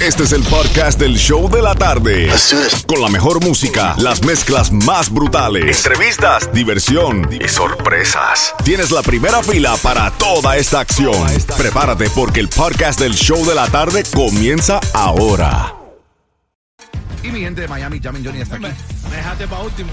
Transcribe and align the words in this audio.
Este 0.00 0.22
es 0.22 0.32
el 0.32 0.44
podcast 0.44 1.00
del 1.00 1.16
show 1.16 1.50
de 1.50 1.60
la 1.60 1.74
tarde. 1.74 2.30
Con 2.86 3.02
la 3.02 3.08
mejor 3.08 3.42
música, 3.44 3.96
las 3.98 4.24
mezclas 4.24 4.70
más 4.70 5.10
brutales, 5.12 5.84
entrevistas, 5.84 6.52
diversión 6.52 7.28
y 7.32 7.48
sorpresas. 7.48 8.54
Tienes 8.64 8.92
la 8.92 9.02
primera 9.02 9.42
fila 9.42 9.76
para 9.82 10.12
toda 10.12 10.56
esta 10.56 10.78
acción. 10.78 11.26
Prepárate 11.56 12.08
porque 12.10 12.38
el 12.38 12.48
podcast 12.48 13.00
del 13.00 13.14
show 13.14 13.44
de 13.44 13.56
la 13.56 13.66
tarde 13.66 14.04
comienza 14.14 14.78
ahora. 14.94 15.74
Y 17.24 17.28
mi 17.32 17.40
gente 17.40 17.62
de 17.62 17.68
Miami, 17.68 17.98
Jamin 18.00 18.24
Johnny 18.24 18.40
está 18.40 18.54
aquí. 18.54 18.66
Déjate 19.10 19.48
para 19.48 19.62
último. 19.62 19.90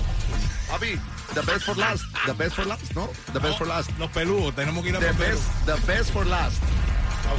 Papi, 0.69 0.99
the 1.33 1.41
best 1.41 1.65
for 1.65 1.75
last. 1.77 2.03
The 2.27 2.33
best 2.33 2.55
for 2.55 2.67
last, 2.67 2.93
¿no? 2.93 3.09
The 3.33 3.39
best 3.39 3.57
for 3.57 3.67
last. 3.67 3.89
Los 3.97 4.11
peludos, 4.11 4.53
tenemos 4.53 4.83
que 4.83 4.89
ir 4.89 4.97
a 4.97 4.99
The 4.99 5.13
best, 5.13 5.41
the 5.65 5.91
best 5.91 6.11
for 6.11 6.27
last. 6.27 6.61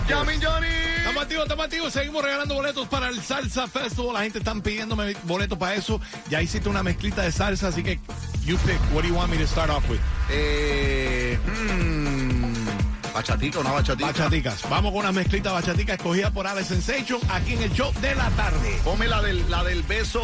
Jamin 0.08 0.40
Johnny. 0.42 0.66
Estamos 0.98 1.22
activos, 1.22 1.44
estamos 1.44 1.64
activos. 1.64 1.92
Seguimos 1.92 2.22
regalando 2.24 2.54
boletos 2.54 2.88
para 2.88 3.08
el 3.08 3.20
Salsa 3.22 3.66
Festival. 3.66 4.12
La 4.14 4.22
gente 4.22 4.38
está 4.38 4.54
pidiéndome 4.54 5.16
boletos 5.24 5.58
para 5.58 5.74
eso. 5.74 6.00
Ya 6.28 6.42
hiciste 6.42 6.68
una 6.68 6.82
mezclita 6.82 7.22
de 7.22 7.32
salsa, 7.32 7.68
así 7.68 7.82
que 7.82 7.98
you 8.44 8.56
pick. 8.58 8.78
What 8.92 9.02
do 9.02 9.08
you 9.08 9.14
want 9.14 9.30
me 9.30 9.38
to 9.38 9.46
start 9.46 9.70
off 9.70 9.88
with? 9.88 9.98
Eh, 10.30 11.38
mm, 11.46 13.12
bachatica, 13.14 13.58
una 13.60 13.70
bachatica. 13.72 14.06
Bachaticas. 14.06 14.68
Vamos 14.68 14.92
con 14.92 15.00
una 15.00 15.12
mezclita 15.12 15.52
bachatica 15.52 15.94
escogida 15.94 16.30
por 16.30 16.46
Alex 16.46 16.68
Sensation 16.68 17.20
aquí 17.30 17.54
en 17.54 17.62
el 17.62 17.72
show 17.72 17.92
de 18.00 18.14
la 18.14 18.28
tarde. 18.30 18.78
Ponme 18.84 19.06
la 19.08 19.22
del, 19.22 19.48
la 19.50 19.64
del 19.64 19.82
beso. 19.84 20.20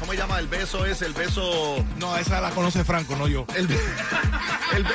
¿Cómo 0.00 0.12
se 0.12 0.18
llama? 0.18 0.38
El 0.38 0.48
beso 0.48 0.84
es 0.86 1.02
el 1.02 1.12
beso. 1.12 1.84
No, 1.98 2.16
esa 2.16 2.40
la 2.40 2.50
conoce 2.50 2.84
Franco, 2.84 3.16
no 3.16 3.28
yo. 3.28 3.46
El, 3.54 3.68
el, 4.76 4.82
be- 4.84 4.90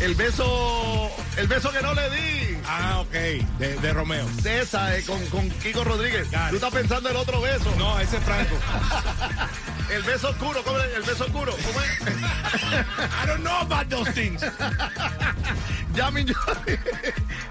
el 0.00 0.14
beso. 0.14 1.10
El 1.36 1.46
beso 1.46 1.70
que 1.70 1.80
no 1.82 1.94
le 1.94 2.10
di. 2.10 2.58
Ah, 2.66 3.00
ok. 3.00 3.12
De, 3.58 3.76
de 3.80 3.92
Romeo. 3.92 4.26
De 4.42 4.62
esa, 4.62 4.96
eh, 4.96 5.02
con, 5.04 5.24
con 5.26 5.48
Kiko 5.48 5.84
Rodríguez. 5.84 6.28
Tú 6.50 6.56
estás 6.56 6.72
pensando 6.72 7.08
en 7.08 7.16
el 7.16 7.22
otro 7.22 7.40
beso. 7.40 7.72
No, 7.78 7.98
ese 8.00 8.16
es 8.16 8.24
Franco. 8.24 8.56
El 9.90 10.02
beso 10.04 10.30
oscuro, 10.30 10.62
¿cómo 10.62 10.78
es? 10.78 10.94
El 10.94 11.02
beso 11.02 11.24
oscuro. 11.24 11.52
¿Cómo 11.66 11.80
es? 11.80 11.90
I 13.24 13.26
don't 13.26 13.42
know 13.42 13.56
about 13.60 13.88
those 13.88 14.12
things. 14.12 14.40
Llamen 15.94 16.32
Johnny. 16.32 16.78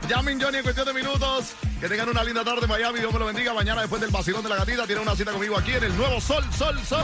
Llamen 0.08 0.42
Johnny 0.42 0.58
en 0.60 0.64
cuestión 0.64 0.88
de 0.88 0.94
minutos. 0.94 1.54
Que 1.82 1.90
tengan 1.90 2.08
una 2.08 2.24
linda 2.24 2.46
tarde 2.46 2.62
en 2.64 2.70
Miami. 2.70 3.00
Dios 3.00 3.12
me 3.12 3.20
lo 3.20 3.26
bendiga. 3.26 3.54
Mañana 3.54 3.82
después 3.82 4.02
del 4.02 4.12
vacilón 4.12 4.42
de 4.44 4.50
la 4.50 4.56
gatita 4.56 4.86
tiene 4.86 5.02
una 5.02 5.16
cita 5.16 5.32
conmigo 5.32 5.58
aquí 5.58 5.74
en 5.74 5.84
el 5.84 5.98
nuevo 5.98 6.22
Sol, 6.22 6.46
Sol, 6.58 6.80
Sol. 6.86 7.04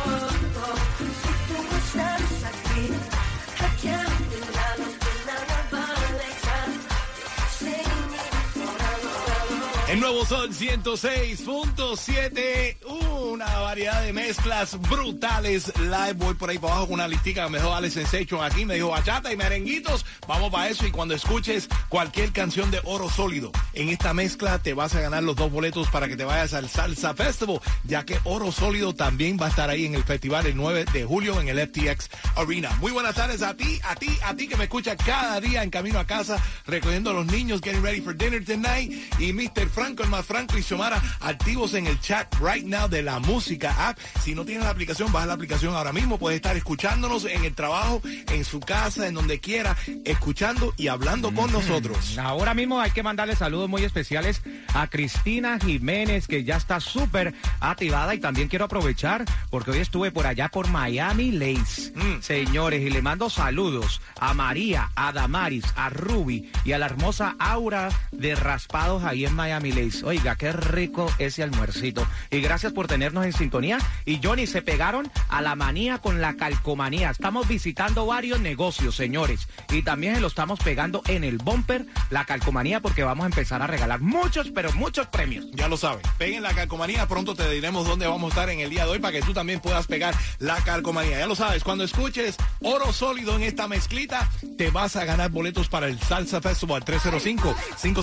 Nuevo 9.99 10.25
Sol 10.25 10.49
106.7, 10.51 12.77
una 12.85 13.59
variedad 13.59 14.01
de 14.03 14.11
mezclas 14.13 14.79
brutales. 14.89 15.71
Live, 15.79 16.13
voy 16.13 16.33
por 16.33 16.49
ahí 16.49 16.57
para 16.57 16.73
abajo 16.73 16.87
con 16.87 16.95
una 16.95 17.07
listica. 17.07 17.47
Me 17.49 17.59
dejó 17.59 17.73
Alex 17.73 17.93
Sensation 17.93 18.43
aquí, 18.43 18.65
me 18.65 18.73
dijo 18.75 18.89
bachata 18.89 19.31
y 19.31 19.37
merenguitos. 19.37 20.05
Vamos 20.27 20.51
para 20.51 20.67
eso. 20.69 20.85
Y 20.85 20.91
cuando 20.91 21.13
escuches 21.13 21.69
cualquier 21.89 22.33
canción 22.33 22.71
de 22.71 22.81
oro 22.83 23.09
sólido 23.09 23.51
en 23.73 23.89
esta 23.89 24.13
mezcla, 24.13 24.59
te 24.59 24.73
vas 24.73 24.95
a 24.95 25.01
ganar 25.01 25.23
los 25.23 25.35
dos 25.35 25.51
boletos 25.51 25.87
para 25.89 26.07
que 26.07 26.17
te 26.17 26.25
vayas 26.25 26.53
al 26.53 26.67
Salsa 26.67 27.13
Festival, 27.13 27.61
ya 27.83 28.05
que 28.05 28.19
oro 28.23 28.51
sólido 28.51 28.93
también 28.93 29.37
va 29.39 29.45
a 29.45 29.49
estar 29.49 29.69
ahí 29.69 29.85
en 29.85 29.95
el 29.95 30.03
festival 30.03 30.45
el 30.45 30.57
9 30.57 30.85
de 30.91 31.05
julio 31.05 31.39
en 31.39 31.47
el 31.47 31.59
FTX 31.67 32.09
Arena. 32.35 32.71
Muy 32.79 32.91
buenas 32.91 33.15
tardes 33.15 33.41
a 33.41 33.55
ti, 33.55 33.79
a 33.83 33.95
ti, 33.95 34.09
a 34.23 34.35
ti 34.35 34.47
que 34.47 34.57
me 34.57 34.65
escucha 34.65 34.95
cada 34.95 35.39
día 35.39 35.63
en 35.63 35.69
camino 35.69 35.99
a 35.99 36.05
casa, 36.05 36.41
recogiendo 36.65 37.11
a 37.11 37.13
los 37.13 37.27
niños, 37.27 37.61
getting 37.61 37.83
ready 37.83 38.01
for 38.01 38.15
dinner 38.15 38.43
tonight. 38.43 38.91
Y 39.19 39.31
Mr. 39.31 39.69
Franco, 39.85 40.01
el 40.01 40.09
más 40.09 40.25
Franco 40.25 40.57
y 40.57 40.63
Xiomara, 40.63 40.99
activos 41.19 41.75
en 41.75 41.85
el 41.85 41.99
chat 41.99 42.33
right 42.41 42.65
now 42.65 42.89
de 42.89 43.03
la 43.03 43.19
música 43.19 43.89
app. 43.89 43.99
Si 44.23 44.33
no 44.33 44.43
tienes 44.43 44.63
la 44.63 44.71
aplicación, 44.71 45.11
baja 45.11 45.27
la 45.27 45.33
aplicación 45.33 45.75
ahora 45.75 45.93
mismo. 45.93 46.17
Puedes 46.17 46.37
estar 46.37 46.57
escuchándonos 46.57 47.25
en 47.25 47.45
el 47.45 47.53
trabajo, 47.53 48.01
en 48.03 48.43
su 48.45 48.59
casa, 48.59 49.07
en 49.07 49.13
donde 49.13 49.39
quiera, 49.39 49.77
escuchando 50.03 50.73
y 50.75 50.87
hablando 50.87 51.31
con 51.35 51.51
nosotros. 51.51 52.17
Ahora 52.17 52.55
mismo 52.55 52.81
hay 52.81 52.89
que 52.89 53.03
mandarle 53.03 53.35
saludos 53.35 53.69
muy 53.69 53.83
especiales 53.83 54.41
a 54.73 54.87
Cristina 54.87 55.59
Jiménez, 55.59 56.25
que 56.25 56.43
ya 56.43 56.57
está 56.57 56.79
súper 56.79 57.35
activada 57.59 58.15
y 58.15 58.19
también 58.19 58.47
quiero 58.47 58.65
aprovechar 58.65 59.23
porque 59.51 59.69
hoy 59.69 59.79
estuve 59.81 60.09
por 60.09 60.25
allá 60.25 60.49
por 60.49 60.67
Miami 60.67 61.31
Lace. 61.31 61.91
Mm. 61.93 62.21
Señores, 62.21 62.81
y 62.81 62.89
le 62.89 63.03
mando 63.03 63.29
saludos 63.29 64.01
a 64.19 64.33
María, 64.33 64.89
a 64.95 65.11
Damaris, 65.11 65.65
a 65.75 65.89
Ruby 65.89 66.49
y 66.63 66.71
a 66.71 66.79
la 66.79 66.87
hermosa 66.87 67.35
Aura 67.37 67.89
de 68.17 68.35
Raspados 68.35 69.03
ahí 69.03 69.25
en 69.25 69.33
Miami 69.33 69.71
Lace. 69.71 70.05
Oiga, 70.05 70.35
qué 70.35 70.51
rico 70.51 71.11
ese 71.19 71.43
almuercito. 71.43 72.05
Y 72.31 72.41
gracias 72.41 72.73
por 72.73 72.87
tenernos 72.87 73.25
en 73.25 73.33
sintonía. 73.33 73.77
Y 74.05 74.19
Johnny, 74.23 74.47
se 74.47 74.61
pegaron 74.61 75.11
a 75.29 75.41
la 75.41 75.55
manía 75.55 75.99
con 75.99 76.21
la 76.21 76.35
calcomanía. 76.35 77.09
Estamos 77.09 77.47
visitando 77.47 78.05
varios 78.05 78.39
negocios, 78.39 78.95
señores. 78.95 79.47
Y 79.69 79.83
también 79.83 80.21
lo 80.21 80.27
estamos 80.27 80.59
pegando 80.59 81.01
en 81.07 81.23
el 81.23 81.37
bumper, 81.37 81.85
la 82.09 82.25
calcomanía, 82.25 82.81
porque 82.81 83.03
vamos 83.03 83.23
a 83.23 83.27
empezar 83.27 83.61
a 83.61 83.67
regalar 83.67 84.01
muchos, 84.01 84.49
pero 84.51 84.71
muchos 84.73 85.07
premios. 85.07 85.45
Ya 85.53 85.67
lo 85.67 85.77
sabes. 85.77 86.05
Peguen 86.17 86.43
la 86.43 86.53
calcomanía. 86.53 87.07
Pronto 87.07 87.35
te 87.35 87.49
diremos 87.49 87.87
dónde 87.87 88.07
vamos 88.07 88.31
a 88.31 88.33
estar 88.33 88.49
en 88.49 88.59
el 88.59 88.69
día 88.69 88.85
de 88.85 88.91
hoy 88.91 88.99
para 88.99 89.13
que 89.13 89.21
tú 89.21 89.33
también 89.33 89.59
puedas 89.59 89.87
pegar 89.87 90.15
la 90.39 90.55
calcomanía. 90.57 91.19
Ya 91.19 91.27
lo 91.27 91.35
sabes. 91.35 91.63
Cuando 91.63 91.83
escuches 91.83 92.35
oro 92.61 92.93
sólido 92.93 93.35
en 93.35 93.43
esta 93.43 93.67
mezclita, 93.67 94.29
te 94.57 94.69
vas 94.71 94.95
a 94.95 95.05
ganar 95.05 95.31
boletos 95.31 95.69
para 95.69 95.87
el 95.87 95.99
Salsa 95.99 96.41
Festival 96.41 96.83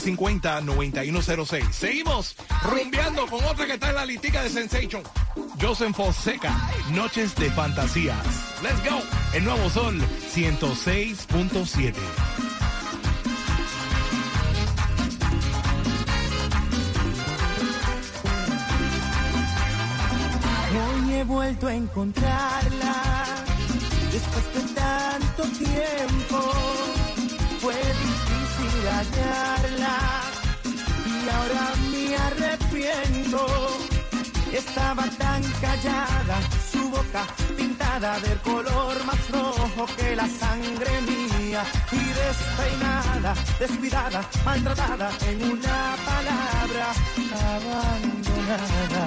305-550-9106. 0.03 1.73
Seguimos 1.73 2.37
rumbeando 2.63 3.27
con 3.27 3.45
otra 3.45 3.67
que 3.67 3.75
está 3.75 3.91
en 3.91 3.95
la 3.97 4.07
listica 4.07 4.43
de 4.43 4.51
Sensation. 4.51 5.03
Joseph 5.61 5.95
Fonseca, 5.95 6.53
Noches 6.91 7.35
de 7.37 7.51
Fantasías. 7.51 8.17
Let's 8.63 8.83
go. 8.89 9.01
El 9.33 9.45
nuevo 9.45 9.71
sol 9.71 10.01
106.7. 10.35 11.95
Hoy 20.75 21.15
he 21.15 21.25
vuelto 21.25 21.67
a 21.69 21.75
encontrarla 21.75 23.03
después 24.11 24.55
de 24.55 24.61
tanto 24.75 25.43
tiempo. 25.59 26.53
Fue 27.61 27.75
y 31.25 31.29
ahora 31.29 31.73
me 31.91 32.17
arrepiento. 32.17 33.47
Estaba 34.53 35.05
tan 35.19 35.43
callada, 35.61 36.41
su 36.71 36.91
boca 36.91 37.25
pintada 37.57 38.19
del 38.21 38.39
color 38.41 39.05
más 39.05 39.31
rojo 39.31 39.87
que 39.97 40.17
la 40.17 40.27
sangre 40.29 41.01
mía. 41.03 41.63
Y 41.93 42.05
despeinada, 42.21 43.35
descuidada, 43.59 44.21
maltratada 44.45 45.11
en 45.29 45.43
una 45.53 45.97
palabra 46.05 46.93
abandonada. 47.55 49.03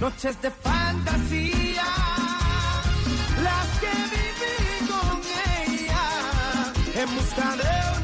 Noches 0.00 0.40
de 0.40 0.50
fantasía, 0.50 1.84
las 3.42 3.66
que 3.80 3.92
viví 4.14 4.88
con 4.90 5.20
ella 5.58 6.04
en 6.94 7.14
busca 7.14 7.56
de 7.56 8.01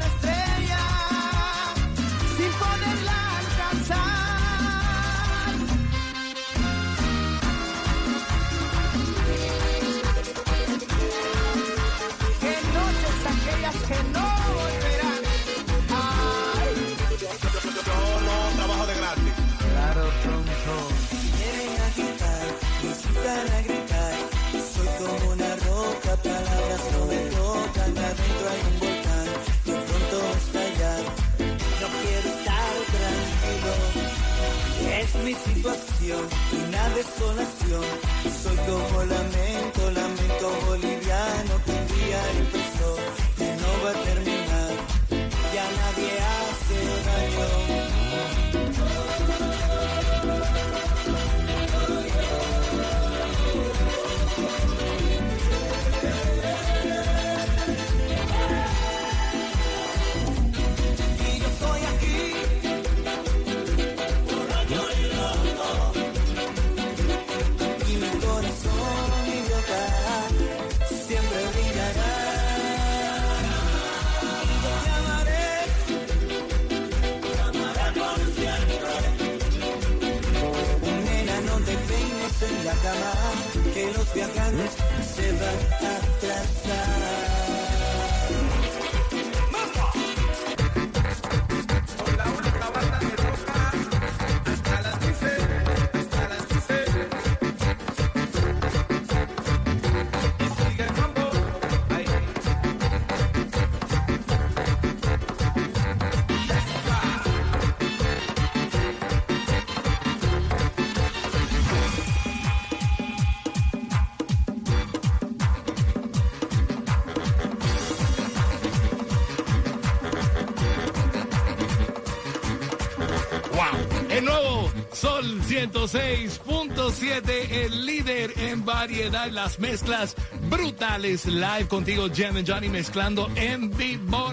106.7, 125.49 127.49
el 127.49 127.85
líder 127.87 128.33
en 128.37 128.63
variedad, 128.63 129.31
las 129.31 129.57
mezclas 129.57 130.15
brutales. 130.47 131.25
Live 131.25 131.67
contigo, 131.67 132.05
Jam 132.15 132.37
and 132.37 132.47
Johnny, 132.47 132.69
mezclando 132.69 133.27
en 133.35 133.75
vivo. 133.75 134.29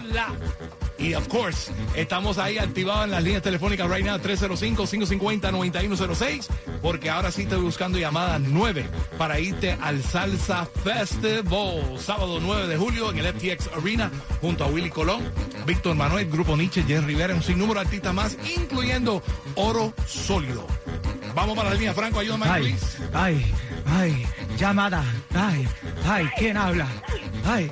Y 0.99 1.15
of 1.15 1.29
course, 1.29 1.73
estamos 1.95 2.37
ahí 2.39 2.59
activados 2.59 3.05
en 3.05 3.13
las 3.13 3.23
líneas 3.23 3.43
telefónicas 3.43 3.89
right 3.91 4.05
now, 4.05 4.19
305-550-9106, 4.19 6.49
porque 6.83 7.09
ahora 7.11 7.31
sí 7.31 7.43
estoy 7.43 7.61
buscando 7.61 7.99
llamada 7.99 8.39
9 8.39 8.87
para 9.17 9.41
irte 9.41 9.79
al 9.81 10.03
Salsa 10.03 10.69
Festival, 10.85 11.99
sábado 11.99 12.41
9 12.41 12.67
de 12.67 12.77
julio 12.77 13.11
en 13.11 13.19
el 13.19 13.33
FTX 13.33 13.71
Arena, 13.77 14.11
junto 14.41 14.65
a 14.65 14.67
Willy 14.69 14.91
Colón, 14.91 15.23
Víctor 15.67 15.95
Manuel, 15.97 16.29
Grupo 16.31 16.57
Nietzsche, 16.57 16.83
Jerry 16.83 17.07
Rivera, 17.07 17.35
un 17.35 17.43
sinnúmero 17.43 17.81
de 17.81 17.87
artistas 17.87 18.15
más, 18.15 18.39
incluyendo 18.57 19.23
Oro 19.55 19.93
Sólido. 20.07 20.67
Vamos 21.37 21.55
para 21.55 21.69
la 21.69 21.75
línea, 21.75 21.93
Franco, 21.93 22.21
ayúdame, 22.21 22.47
Ay, 22.49 22.62
please. 22.62 22.87
ay, 23.12 23.53
ay, 23.87 24.27
llamada. 24.56 25.05
Ay, 25.35 25.69
ay, 26.09 26.27
¿quién 26.38 26.56
habla? 26.56 26.87
Ay, 27.44 27.71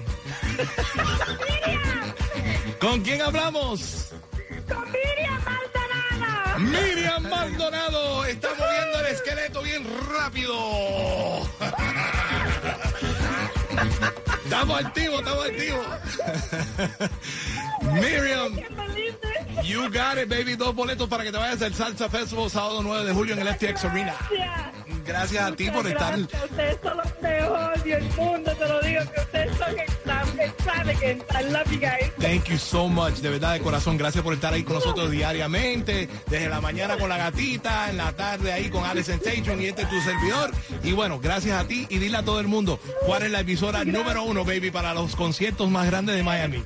¿Con 2.79 3.01
quién 3.01 3.23
hablamos? 3.23 4.13
Con 4.69 4.85
Miriam 4.93 5.43
Maldonado. 5.45 6.59
Miriam 6.59 7.23
Maldonado 7.31 8.27
está 8.27 8.49
moviendo 8.51 9.01
el 9.01 9.07
esqueleto 9.07 9.63
bien 9.63 9.87
rápido. 10.15 11.49
Estamos 14.45 14.85
activos, 14.85 15.21
estamos 15.21 15.47
activos. 15.47 15.87
Miriam, 17.95 18.53
you 19.63 19.83
got 19.91 20.19
it, 20.19 20.29
baby. 20.29 20.57
Dos 20.57 20.75
boletos 20.75 21.09
para 21.09 21.25
que 21.25 21.33
te 21.33 21.39
vayas 21.39 21.63
al 21.63 21.75
Salsa 21.75 22.09
Festival 22.09 22.51
sábado 22.51 22.83
9 22.83 23.05
de 23.05 23.13
julio 23.13 23.35
en 23.35 23.47
el 23.47 23.55
FTX 23.55 23.85
Arena. 23.85 24.15
Gracias. 25.05 25.45
A 25.45 25.55
ti 25.55 25.71
por 25.71 25.87
estar. 25.87 26.17
Gracias, 26.19 26.45
Ustedes 26.51 26.79
son 26.83 26.97
los 26.97 27.23
mejores 27.23 27.85
del 27.85 28.05
mundo, 28.15 28.53
te 28.57 28.69
lo 28.69 28.81
digo, 28.81 29.01
que 29.13 29.21
ustedes 29.21 29.57
son. 29.59 29.75
I 31.35 31.43
love 31.51 31.71
you 31.71 31.79
guys. 31.79 32.11
Thank 32.19 32.49
you 32.49 32.59
so 32.59 32.89
much, 32.89 33.15
de 33.17 33.31
verdad, 33.31 33.55
de 33.55 33.61
corazón. 33.61 33.97
Gracias 33.97 34.23
por 34.23 34.35
estar 34.35 34.53
ahí 34.53 34.63
con 34.63 34.75
nosotros 34.75 35.11
diariamente. 35.11 36.09
Desde 36.29 36.49
la 36.49 36.61
mañana 36.61 36.97
con 36.97 37.09
la 37.09 37.17
gatita, 37.17 37.91
en 37.91 37.97
la 37.97 38.13
tarde 38.13 38.53
ahí 38.53 38.71
con 38.71 38.85
Alex 38.85 39.09
Station 39.09 39.61
y 39.61 39.67
este 39.67 39.83
es 39.83 39.89
tu 39.89 40.01
servidor. 40.01 40.51
Y 40.83 40.93
bueno, 40.93 41.19
gracias 41.21 41.61
a 41.61 41.67
ti 41.67 41.87
y 41.89 41.99
dile 41.99 42.19
a 42.19 42.23
todo 42.25 42.41
el 42.41 42.49
mundo 42.49 42.79
cuál 43.07 43.23
es 43.23 43.31
la 43.31 43.41
emisora 43.41 43.85
número 43.85 44.23
uno, 44.25 44.45
baby, 44.45 44.71
para 44.71 44.95
los 44.95 45.17
conciertos 45.17 45.71
más 45.71 45.87
grandes 45.87 46.17
de 46.17 46.23
Miami. 46.23 46.65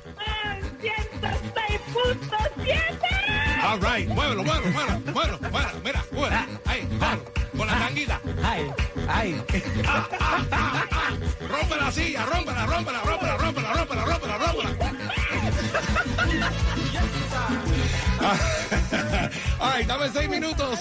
Ah, 1.89 2.45
106.7. 2.57 3.63
All 3.63 3.79
right, 3.81 4.07
muévelo, 4.09 4.43
muévelo, 4.43 4.71
muévelo, 4.71 4.99
muévelo, 5.13 5.39
muévelo, 5.51 5.79
mira, 5.83 6.03
muévelo. 6.11 6.41
Ahí, 6.65 6.87
muévelo, 6.99 7.23
con 7.57 7.67
la 7.67 7.73
tanguita. 7.79 8.21
ay, 8.43 8.71
ay. 9.07 9.43
Rompe 11.49 11.75
la 11.75 11.91
silla, 11.91 12.25
rómpela, 12.25 12.65
rómpela, 12.65 12.99
rómpela, 13.01 13.37
rómpela, 13.37 13.73
rómpela, 13.73 14.05
rómpela, 14.05 14.37
rómpela. 14.37 14.69
All 19.59 19.71
right, 19.73 19.87
dame 19.87 20.09
seis 20.09 20.29
minutos 20.29 20.79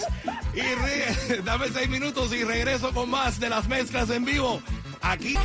y 0.54 0.61
re- 0.61 1.43
dame 1.44 1.69
seis 1.69 1.88
minutos 1.88 2.32
y 2.32 2.44
regreso 2.44 2.93
con 2.93 3.11
más 3.11 3.38
de 3.40 3.49
las 3.49 3.66
mezclas 3.69 4.11
en 4.11 4.25
vivo. 4.25 4.61
Aquí 5.00 5.37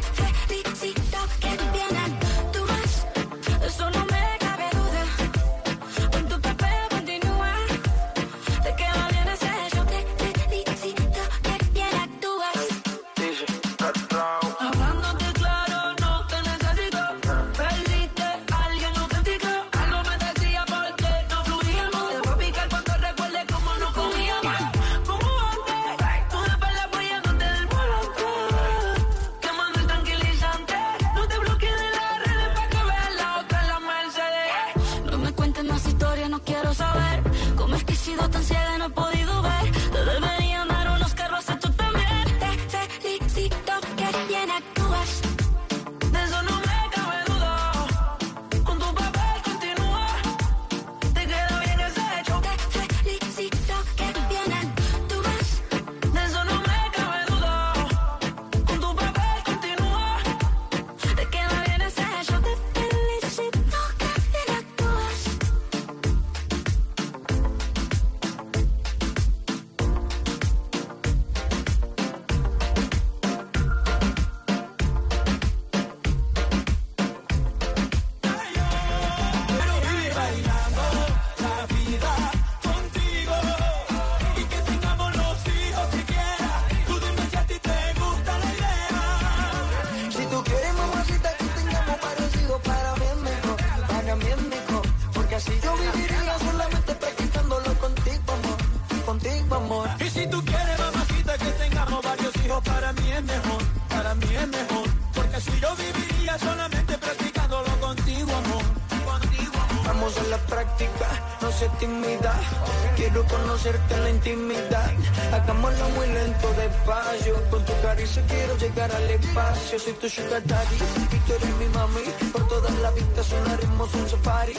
Con 116.86 117.64
tu 117.64 117.74
caricia 117.82 118.22
quiero 118.28 118.58
llegar 118.58 118.92
al 118.92 119.10
espacio. 119.10 119.80
Soy 119.80 119.94
tu 119.94 120.10
sugar 120.10 120.44
daddy 120.46 120.76
y 121.12 121.18
tú 121.20 121.34
eres 121.34 121.56
mi 121.56 121.68
mami. 121.68 122.02
Por 122.34 122.46
todas 122.48 122.74
las 122.80 122.94
vistas 122.94 123.26
sonaremos 123.28 123.94
un 123.94 124.10
safari. 124.10 124.54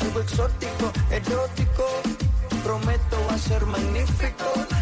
Algo 0.00 0.20
exótico, 0.20 0.92
erótico. 1.10 1.84
Prometo 2.62 3.16
va 3.28 3.34
a 3.34 3.38
ser 3.38 3.66
magnífico. 3.66 4.75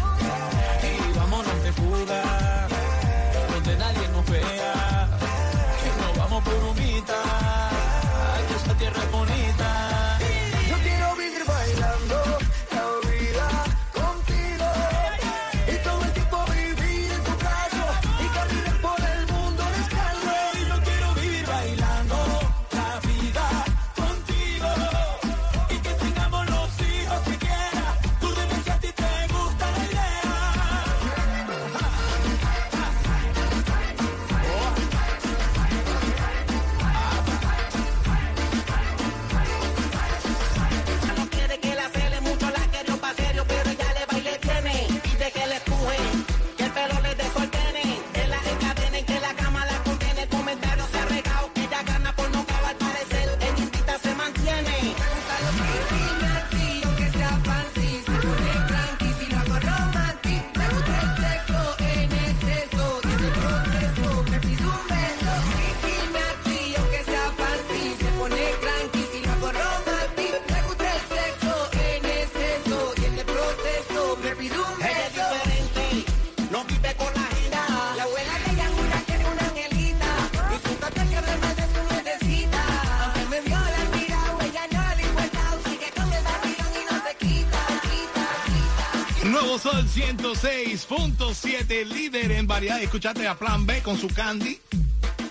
Nuevo 89.35 89.59
Sol 89.59 89.85
106.7, 89.85 91.83
líder 91.83 92.31
en 92.31 92.47
variedad. 92.47 92.81
Escuchaste 92.81 93.27
a 93.27 93.37
Plan 93.37 93.65
B 93.65 93.81
con 93.81 93.97
su 93.97 94.07
candy. 94.07 94.61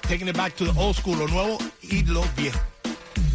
Taking 0.02 0.28
it 0.28 0.36
back 0.36 0.54
to 0.56 0.66
the 0.66 0.78
old 0.78 0.94
school, 0.94 1.18
lo 1.18 1.26
nuevo 1.26 1.56
y 1.80 2.04
lo 2.04 2.22
viejo. 2.36 2.60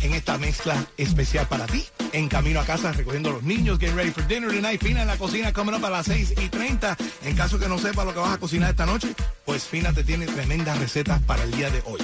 En 0.03 0.13
esta 0.13 0.37
mezcla 0.37 0.75
especial 0.95 1.47
para 1.47 1.65
ti. 1.65 1.83
En 2.13 2.29
camino 2.29 2.59
a 2.59 2.65
casa, 2.65 2.91
recogiendo 2.91 3.31
a 3.31 3.33
los 3.33 3.41
niños, 3.41 3.79
getting 3.79 3.95
ready 3.95 4.11
for 4.11 4.27
dinner 4.27 4.51
tonight. 4.51 4.79
Fina 4.79 5.01
en 5.01 5.07
la 5.07 5.17
cocina, 5.17 5.51
coming 5.51 5.73
up 5.73 5.83
a 5.85 5.89
las 5.89 6.05
6 6.05 6.35
y 6.39 6.49
30. 6.49 6.95
En 7.23 7.35
caso 7.35 7.57
que 7.57 7.67
no 7.67 7.79
sepa 7.79 8.05
lo 8.05 8.13
que 8.13 8.19
vas 8.19 8.35
a 8.35 8.37
cocinar 8.37 8.69
esta 8.69 8.85
noche, 8.85 9.15
pues 9.45 9.63
Fina 9.63 9.91
te 9.91 10.03
tiene 10.03 10.27
tremendas 10.27 10.77
recetas 10.77 11.19
para 11.23 11.45
el 11.45 11.51
día 11.51 11.71
de 11.71 11.81
hoy. 11.85 11.99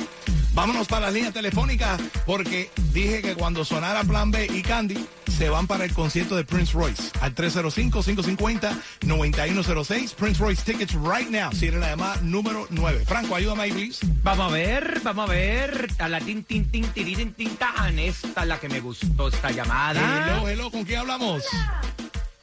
Vámonos 0.55 0.87
para 0.87 1.07
las 1.07 1.13
líneas 1.13 1.33
telefónicas 1.33 1.99
porque 2.25 2.71
dije 2.93 3.21
que 3.21 3.35
cuando 3.35 3.65
sonara 3.65 4.05
Plan 4.05 4.31
B 4.31 4.47
y 4.47 4.61
Candy 4.61 5.05
se 5.37 5.49
van 5.49 5.67
para 5.67 5.83
el 5.83 5.93
concierto 5.93 6.37
de 6.37 6.45
Prince 6.45 6.71
Royce 6.71 7.11
al 7.19 7.35
305-550-9106. 7.35 10.15
Prince 10.15 10.41
Royce 10.41 10.63
tickets 10.63 10.93
right 10.93 11.29
now. 11.29 11.51
Si 11.51 11.67
eres 11.67 11.81
la 11.81 11.89
llamada 11.89 12.15
número 12.21 12.67
9. 12.69 13.03
Franco, 13.05 13.35
ayúdame 13.35 13.63
ahí, 13.63 13.73
please. 13.73 13.99
Vamos 14.23 14.49
a 14.49 14.53
ver, 14.55 15.01
vamos 15.03 15.29
a 15.29 15.33
ver. 15.33 15.89
A 15.99 16.07
la 16.07 16.21
tin, 16.21 16.45
tin, 16.45 16.69
tin, 16.69 16.85
tin, 16.89 17.57
tan. 17.57 17.99
Esta 17.99 18.43
es 18.43 18.47
la 18.47 18.57
que 18.57 18.69
me 18.69 18.79
gustó, 18.79 19.27
esta 19.27 19.51
llamada. 19.51 20.25
Hello, 20.25 20.47
hello, 20.47 20.71
¿con 20.71 20.85
quién 20.85 20.99
hablamos? 20.99 21.43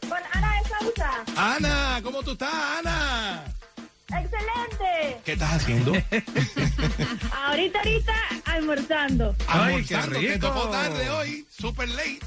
Con 0.06 0.18
Ana 0.32 0.58
de 0.58 0.64
Sousa. 0.68 1.24
Ana, 1.34 1.98
¿cómo 2.02 2.22
tú 2.22 2.32
estás, 2.32 2.52
Ana? 2.80 3.44
¡Excelente! 4.14 5.20
¿Qué 5.24 5.32
estás 5.32 5.52
haciendo? 5.54 5.92
Ahorita, 7.46 7.78
ahorita, 7.80 8.14
almorzando. 8.46 9.34
Ay, 9.46 9.84
qué 9.84 9.94
Almorzando, 9.96 10.20
que 10.20 10.34
rico. 10.34 10.46
tocó 10.48 10.68
tarde 10.68 11.10
hoy, 11.10 11.46
super 11.50 11.88
late. 11.88 12.18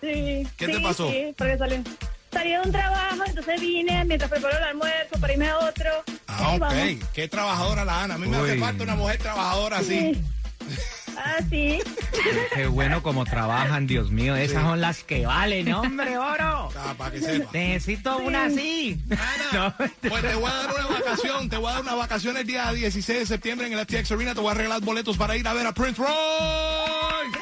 Sí. 0.00 0.46
¿Qué 0.56 0.66
te 0.66 0.74
sí, 0.76 0.82
pasó? 0.82 1.10
Sí, 1.10 1.34
porque 1.36 1.58
salí, 1.58 1.82
salí 2.32 2.50
de 2.50 2.60
un 2.60 2.72
trabajo, 2.72 3.22
entonces 3.26 3.60
vine 3.60 4.04
mientras 4.04 4.30
preparo 4.30 4.56
el 4.58 4.64
almuerzo 4.64 5.20
para 5.20 5.32
irme 5.32 5.48
a 5.48 5.58
otro. 5.58 5.90
Ah, 6.26 6.52
ok. 6.54 6.60
vamos. 6.60 6.84
Qué 7.12 7.28
trabajadora 7.28 7.84
la 7.84 8.02
Ana. 8.04 8.14
A 8.14 8.18
mí 8.18 8.26
me 8.28 8.36
hace 8.36 8.52
Uy. 8.52 8.58
falta 8.58 8.84
una 8.84 8.96
mujer 8.96 9.18
trabajadora 9.18 9.78
así. 9.78 10.14
Sí. 10.14 10.22
Ah, 11.16 11.36
sí. 11.50 11.78
Qué 12.54 12.66
bueno 12.66 13.02
como 13.02 13.24
trabajan, 13.24 13.86
Dios 13.86 14.10
mío. 14.10 14.34
Esas 14.36 14.62
son 14.62 14.80
las 14.80 15.02
que 15.04 15.26
valen, 15.26 15.72
hombre, 15.72 16.16
oro. 16.18 16.70
Ah, 16.76 16.94
para 16.96 17.10
que 17.12 17.20
sepa. 17.20 17.50
Necesito 17.52 18.18
una 18.18 18.46
así. 18.46 19.00
Ana, 19.10 19.74
No. 19.80 19.86
pues 20.08 20.22
te 20.22 20.34
voy 20.34 20.50
a 20.50 20.54
dar 20.54 20.74
una 20.74 20.86
vacación, 20.98 21.48
te 21.48 21.56
voy 21.56 21.70
a 21.70 21.74
dar 21.74 21.82
una 21.82 21.94
vacación 21.94 22.36
el 22.36 22.46
día 22.46 22.72
16 22.72 23.18
de 23.20 23.26
septiembre 23.26 23.66
en 23.66 23.72
el 23.74 23.80
FTX 23.86 24.12
Arena, 24.12 24.34
te 24.34 24.40
voy 24.40 24.50
a 24.50 24.54
regalar 24.54 24.80
boletos 24.80 25.16
para 25.16 25.36
ir 25.36 25.46
a 25.46 25.52
ver 25.52 25.66
a 25.66 25.72
Prince 25.72 26.00
Royce. 26.02 27.38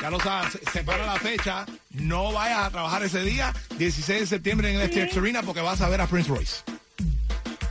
Ya 0.00 0.10
lo 0.10 0.18
sabes, 0.20 0.52
se- 0.52 0.70
separa 0.72 1.06
la 1.06 1.14
fecha, 1.16 1.64
no 1.90 2.32
vayas 2.32 2.58
a 2.66 2.70
trabajar 2.70 3.02
ese 3.04 3.22
día, 3.22 3.52
16 3.78 4.20
de 4.20 4.26
septiembre 4.26 4.72
en 4.74 4.80
el 4.80 4.88
FTX 4.90 5.16
Arena 5.16 5.42
porque 5.42 5.60
vas 5.60 5.80
a 5.80 5.88
ver 5.88 6.00
a 6.00 6.06
Prince 6.08 6.28
Royce. 6.28 6.56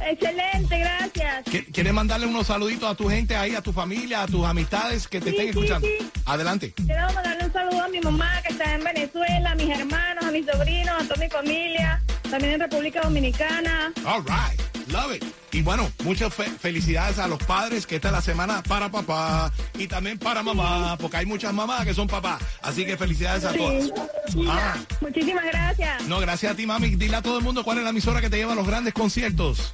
Excelente, 0.10 0.80
gracias. 0.80 1.46
¿Qui- 1.46 1.66
¿Quieres 1.72 1.94
mandarle 1.94 2.28
unos 2.28 2.48
saluditos 2.48 2.90
a 2.90 2.96
tu 2.96 3.08
gente 3.10 3.36
ahí, 3.36 3.56
a 3.56 3.62
tu 3.62 3.72
familia, 3.74 4.24
a 4.24 4.28
tus 4.28 4.46
amistades 4.46 5.08
que 5.08 5.20
te 5.20 5.30
Sí, 5.32 5.36
estén 5.38 5.46
sí, 5.54 5.60
escuchando? 5.60 5.88
sí. 5.88 6.12
Adelante. 6.26 6.74
Quiero 6.74 7.14
mandarle 7.14 7.46
un 7.46 7.54
saludo 7.54 7.84
a 7.84 7.88
mi 7.88 8.00
mamá 8.02 8.42
que 8.46 8.54
está 8.54 8.74
en 8.76 8.84
Venezuela, 8.84 9.52
a 9.52 9.56
mis 9.56 9.70
hermanos, 9.70 10.24
a 10.26 10.32
mis 10.32 10.46
sobrinos, 10.46 11.02
a 11.02 11.08
toda 11.08 11.16
mi 11.26 11.30
familia, 11.30 12.02
también 12.30 12.54
en 12.54 12.60
República 12.62 13.02
Dominicana. 13.02 13.92
All 14.06 14.24
right. 14.26 14.60
Love 14.88 15.16
it. 15.16 15.24
Y 15.54 15.62
bueno, 15.62 15.90
muchas 16.04 16.34
fe- 16.34 16.50
felicidades 16.60 17.20
a 17.20 17.28
los 17.28 17.40
padres 17.44 17.86
que 17.86 17.96
esta 17.98 18.08
es 18.10 18.14
la 18.14 18.22
semana 18.22 18.64
para 18.64 18.90
papá 18.90 19.52
y 19.78 19.88
también 19.88 20.18
para 20.18 20.42
mamá, 20.44 20.98
porque 21.00 21.18
hay 21.18 21.26
muchas 21.26 21.54
mamás 21.54 21.86
que 21.86 21.94
son 21.94 22.08
papás. 22.08 22.42
Así 22.62 22.86
que 22.86 22.98
felicidades 22.98 23.46
a 23.46 23.54
todas. 23.54 23.86
Sí. 24.32 24.46
Ah, 24.50 24.76
Muchísimas 25.02 25.46
gracias. 25.46 26.04
no, 26.08 26.20
gracias 26.20 26.54
a 26.54 26.56
ti, 26.56 26.66
mami. 26.66 26.96
Dile 26.96 27.16
a 27.18 27.22
todo 27.22 27.38
el 27.38 27.44
mundo 27.44 27.64
cuál 27.64 27.78
es 27.78 27.84
la 27.84 27.92
emisora 27.92 28.20
que 28.22 28.30
te 28.30 28.38
lleva 28.38 28.54
a 28.54 28.56
los 28.56 28.66
grandes 28.68 28.94
conciertos. 28.94 29.72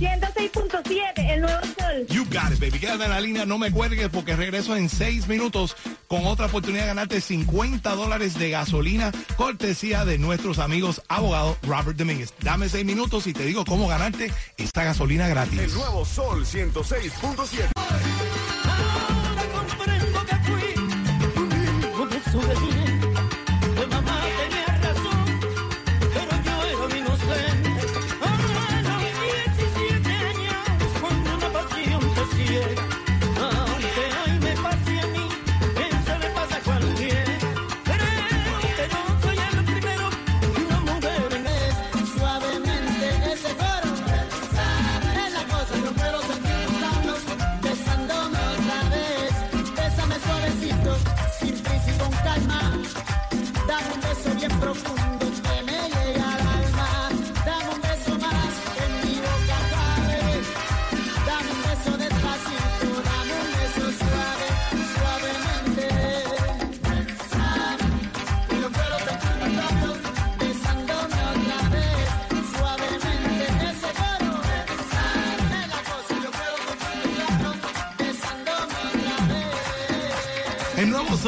106.7, 0.00 1.30
el 1.30 1.42
nuevo 1.42 1.60
sol. 1.78 2.06
You 2.08 2.24
got 2.24 2.52
it, 2.52 2.58
baby. 2.58 2.78
Quédate 2.78 3.04
en 3.04 3.10
la 3.10 3.20
línea, 3.20 3.44
no 3.44 3.58
me 3.58 3.70
cuelgues 3.70 4.08
porque 4.08 4.34
regreso 4.34 4.74
en 4.74 4.88
seis 4.88 5.28
minutos 5.28 5.76
con 6.08 6.24
otra 6.24 6.46
oportunidad 6.46 6.84
de 6.84 6.88
ganarte 6.88 7.20
50 7.20 7.94
dólares 7.94 8.38
de 8.38 8.48
gasolina, 8.48 9.12
cortesía 9.36 10.06
de 10.06 10.16
nuestros 10.16 10.58
amigos 10.58 11.02
abogados 11.08 11.58
Robert 11.62 11.98
Domínguez. 11.98 12.32
Dame 12.40 12.70
seis 12.70 12.86
minutos 12.86 13.26
y 13.26 13.34
te 13.34 13.44
digo 13.44 13.66
cómo 13.66 13.88
ganarte 13.88 14.32
esta 14.56 14.84
gasolina 14.84 15.28
gratis. 15.28 15.60
El 15.60 15.74
nuevo 15.74 16.06
Sol 16.06 16.46
106.7. 16.46 19.09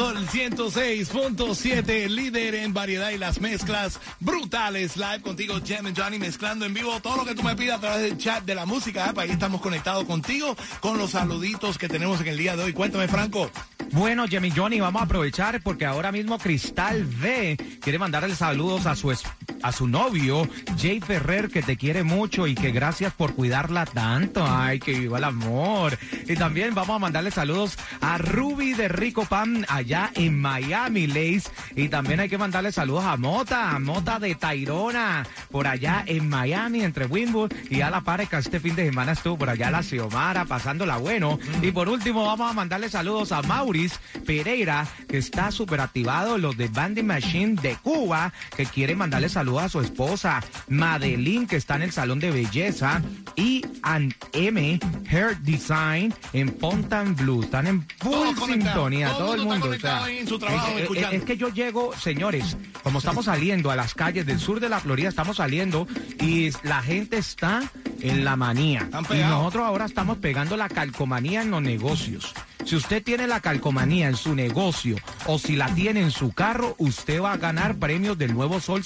Sol 0.03 0.17
106.7, 0.27 2.09
líder 2.09 2.55
en 2.55 2.73
variedad 2.73 3.11
y 3.11 3.17
las 3.17 3.39
mezclas 3.39 4.01
brutales. 4.19 4.97
Live 4.97 5.21
contigo, 5.21 5.61
Jem 5.65 5.85
and 5.85 5.97
Johnny, 5.97 6.19
mezclando 6.19 6.65
en 6.65 6.73
vivo 6.73 6.99
todo 6.99 7.15
lo 7.15 7.25
que 7.25 7.33
tú 7.33 7.41
me 7.41 7.55
pidas 7.55 7.77
a 7.77 7.79
través 7.79 8.01
del 8.01 8.17
chat 8.17 8.43
de 8.43 8.53
la 8.53 8.65
música. 8.65 9.13
Ahí 9.15 9.31
estamos 9.31 9.61
conectados 9.61 10.03
contigo 10.03 10.57
con 10.81 10.97
los 10.97 11.11
saluditos 11.11 11.77
que 11.77 11.87
tenemos 11.87 12.19
en 12.19 12.27
el 12.27 12.37
día 12.37 12.57
de 12.57 12.63
hoy. 12.65 12.73
Cuéntame, 12.73 13.07
Franco. 13.07 13.49
Bueno, 13.93 14.27
Jimmy 14.27 14.51
Johnny, 14.51 14.81
vamos 14.81 15.01
a 15.01 15.05
aprovechar 15.05 15.61
porque 15.61 15.85
ahora 15.85 16.11
mismo 16.11 16.37
Cristal 16.37 17.05
V 17.05 17.55
quiere 17.79 17.97
mandarle 17.97 18.35
saludos 18.35 18.85
a 18.87 18.97
su 18.97 19.09
es- 19.09 19.23
a 19.63 19.71
su 19.71 19.87
novio, 19.87 20.47
Jay 20.79 20.99
Ferrer, 20.99 21.49
que 21.49 21.63
te 21.63 21.77
quiere 21.77 22.03
mucho 22.03 22.45
y 22.47 22.53
que 22.53 22.71
gracias 22.71 23.13
por 23.13 23.33
cuidarla 23.33 23.85
tanto. 23.85 24.45
Ay, 24.45 24.79
que 24.79 24.99
viva 24.99 25.17
el 25.17 25.23
amor. 25.23 25.97
Y 26.27 26.35
también 26.35 26.75
vamos 26.75 26.97
a 26.97 26.99
mandarle 26.99 27.31
saludos 27.31 27.77
a 28.01 28.17
Ruby 28.17 28.73
de 28.73 28.89
Rico 28.89 29.25
Pan 29.25 29.65
allá 29.69 30.11
en 30.15 30.39
Miami, 30.39 31.07
Lace. 31.07 31.49
Y 31.75 31.87
también 31.87 32.19
hay 32.19 32.29
que 32.29 32.37
mandarle 32.37 32.71
saludos 32.71 33.05
a 33.05 33.15
Mota, 33.17 33.79
Mota 33.79 34.19
de 34.19 34.35
Tairona, 34.35 35.25
por 35.49 35.67
allá 35.67 36.03
en 36.05 36.27
Miami, 36.27 36.83
entre 36.83 37.05
Winwood 37.05 37.53
y 37.69 37.81
a 37.81 37.89
la 37.89 38.01
pareja. 38.01 38.39
Este 38.39 38.59
fin 38.59 38.75
de 38.75 38.85
semana 38.85 39.13
estuvo 39.13 39.37
por 39.37 39.49
allá 39.49 39.71
la 39.71 39.81
Xiomara, 39.81 40.45
pasándola 40.45 40.97
bueno. 40.97 41.39
Y 41.61 41.71
por 41.71 41.87
último, 41.87 42.25
vamos 42.25 42.51
a 42.51 42.53
mandarle 42.53 42.89
saludos 42.89 43.31
a 43.31 43.41
Maurice 43.41 43.97
Pereira, 44.25 44.85
que 45.07 45.17
está 45.17 45.51
súper 45.51 45.79
activado, 45.79 46.37
los 46.37 46.57
de 46.57 46.67
Banding 46.67 47.07
Machine 47.07 47.55
de 47.61 47.75
Cuba, 47.77 48.33
que 48.57 48.65
quiere 48.65 48.95
mandarle 48.95 49.29
saludos 49.29 49.52
a 49.59 49.69
su 49.69 49.79
esposa, 49.81 50.41
Madeline, 50.67 51.47
que 51.47 51.55
está 51.55 51.75
en 51.75 51.83
el 51.83 51.91
salón 51.91 52.19
de 52.19 52.31
belleza, 52.31 53.01
y 53.35 53.65
An 53.81 54.13
M 54.33 54.79
Hair 55.09 55.37
Design 55.39 56.13
en 56.33 56.49
Pontan 56.51 57.15
Blue. 57.15 57.43
Están 57.43 57.67
en 57.67 57.87
full 57.99 58.27
sintonía, 58.45 59.09
todo 59.09 59.17
todo, 59.19 59.33
el 59.35 59.39
mundo 59.41 59.55
mundo. 59.67 59.73
está 59.73 59.87
o 59.87 59.91
sea, 59.91 59.99
conectado 59.99 60.05
ahí 60.05 60.17
en 60.19 60.27
su 60.27 60.39
trabajo, 60.39 60.67
es- 60.77 61.13
es- 61.13 61.23
que 61.23 61.37
yo 61.37 61.49
llego, 61.49 61.93
señores, 61.97 62.57
como 62.83 62.99
estamos 62.99 63.25
saliendo 63.25 63.71
a 63.71 63.75
las 63.75 63.93
calles 63.93 64.25
del 64.25 64.39
sur 64.39 64.59
de 64.59 64.69
la 64.69 64.79
Florida, 64.79 65.09
estamos 65.09 65.37
saliendo 65.37 65.87
y 66.19 66.51
la 66.63 66.81
gente 66.81 67.17
está 67.17 67.61
en 68.01 68.25
la 68.25 68.35
manía. 68.35 68.89
Y 69.11 69.17
nosotros 69.29 69.63
ahora 69.65 69.85
estamos 69.85 70.17
pegando 70.17 70.57
la 70.57 70.67
calcomanía 70.69 71.41
en 71.41 71.51
los 71.51 71.61
negocios. 71.61 72.33
Si 72.65 72.75
usted 72.77 73.03
tiene 73.03 73.27
la 73.27 73.41
calcomanía 73.41 74.07
en 74.07 74.15
su 74.15 74.35
negocio 74.35 74.95
o 75.25 75.37
si 75.37 75.55
la 75.57 75.67
tiene 75.75 76.01
en 76.01 76.11
su 76.11 76.31
carro, 76.31 76.75
usted 76.77 77.21
va 77.21 77.33
a 77.33 77.37
ganar 77.37 77.75
premios 77.75 78.17
del 78.17 78.33
Nuevo 78.33 78.61
Sol 78.61 78.83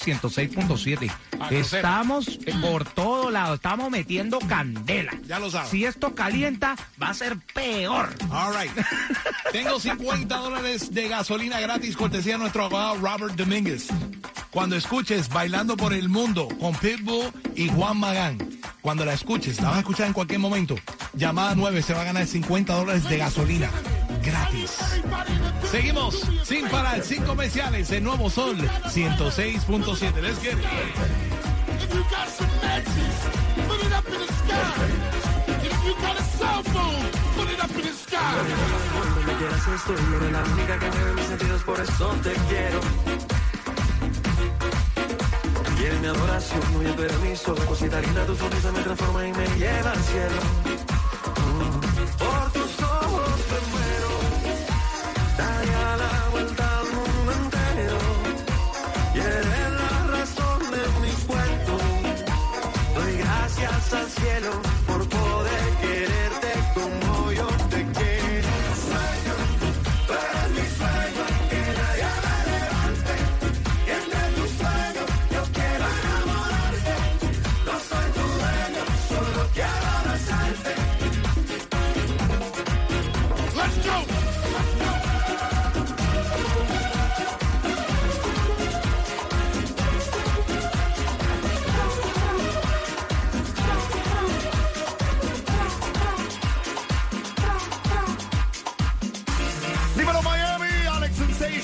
106.7. 0.58 1.12
Ah. 1.40 1.50
Estamos 1.52 2.40
por 2.62 2.86
todo 2.86 3.30
lado, 3.30 3.56
estamos 3.56 3.90
metiendo 3.92 4.40
candela. 4.40 5.14
Ya 5.26 5.40
lo 5.40 5.50
sabes. 5.50 5.70
Si 5.70 5.86
esto 5.86 6.16
calienta, 6.16 6.76
va 7.02 7.10
a 7.10 7.14
ser 7.14 7.38
peor. 7.54 8.10
All 8.32 8.54
right. 8.54 8.72
Tengo 9.52 9.80
50 9.80 10.36
dólares 10.36 10.94
de 10.94 11.08
gasolina 11.08 11.60
gratis, 11.60 11.96
cortesía 11.96 12.34
de 12.34 12.40
nuestro 12.40 12.66
abogado 12.66 12.96
Robert 12.96 13.36
Domínguez. 13.36 13.88
cuando 14.52 14.76
escuches 14.76 15.30
Bailando 15.30 15.78
por 15.78 15.94
el 15.94 16.10
Mundo 16.10 16.48
con 16.60 16.74
Pitbull 16.76 17.32
y 17.56 17.70
Juan 17.70 17.98
Magán, 18.00 18.38
cuando 18.82 19.06
la 19.06 19.14
escuches, 19.14 19.62
la 19.62 19.70
vas 19.70 19.78
a 19.78 19.80
escuchar 19.82 20.08
en 20.08 20.14
cualquier 20.14 20.40
momento, 20.40 20.76
llamada 21.14 21.54
9 21.56 21.82
se 21.84 21.94
va 21.94 22.02
a 22.02 22.06
ganar 22.06 22.26
50 22.26 22.74
dólares 22.74 23.04
de 23.08 23.18
gasolina. 23.18 23.70
Seguimos 25.78 26.16
sin 26.42 26.68
parar, 26.70 27.04
sin 27.04 27.24
comerciales, 27.24 27.92
en 27.92 28.04
Nuevo 28.04 28.32
Sol 28.32 28.58
106.7. 28.58 30.22
Let's 30.22 30.42
get 30.42 30.54
it. 30.54 30.66
If 31.78 31.94
you 31.94 32.02
got 32.10 32.28
some 32.30 32.50
matches, 32.64 33.16
put 33.68 33.86
it 33.86 33.94
up 33.94 34.08
in 34.08 34.18
the 34.18 34.26
sky. 34.26 34.74
If 35.62 35.86
you 35.86 35.94
got 36.02 36.20
a 36.20 36.24
cell 36.24 36.64
phone, 36.74 37.06
put 37.36 37.52
it 37.54 37.64
up 37.64 37.70
in 37.70 37.84
the 37.84 37.94
sky. 37.94 38.18
Cuando 38.92 39.22
me 39.22 39.34
quieras 39.38 39.68
estoy, 39.68 39.96
eres 40.16 40.32
la 40.32 40.44
única 40.46 40.80
que 40.80 40.90
mueve 40.90 41.14
mis 41.14 41.26
sentidos, 41.28 41.62
por 41.62 41.80
eso 41.80 42.16
te 42.24 42.34
quiero. 42.50 42.80
Quieres 45.78 46.02
mi 46.02 46.08
adoración, 46.08 46.74
muy 46.74 46.92
permiso, 46.94 47.54
cosita 47.68 48.02
linda, 48.02 48.26
tu 48.26 48.36
sonrisa 48.36 48.72
me 48.72 48.80
transforma 48.82 49.28
y 49.28 49.32
me 49.32 49.46
lleva 49.60 49.92
al 49.92 50.04
cielo. 50.04 50.42
Mm. 51.38 52.18
Por 52.18 52.52
tus 52.52 52.67